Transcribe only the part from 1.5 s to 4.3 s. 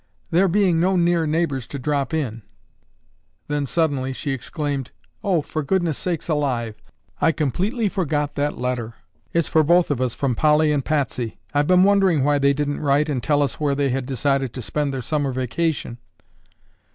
to drop in." Then suddenly